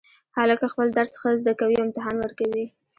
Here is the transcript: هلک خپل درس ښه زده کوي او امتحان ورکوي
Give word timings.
هلک 0.37 0.61
خپل 0.73 0.87
درس 0.97 1.13
ښه 1.21 1.29
زده 1.41 1.53
کوي 1.59 1.75
او 1.77 1.85
امتحان 1.87 2.15
ورکوي 2.19 2.65